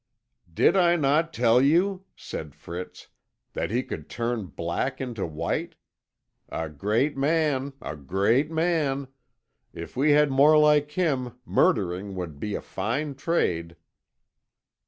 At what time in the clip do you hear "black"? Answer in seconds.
4.47-4.99